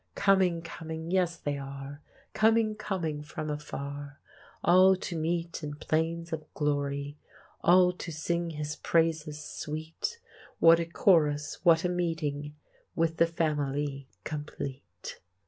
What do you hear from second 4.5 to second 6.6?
All to meet in plains of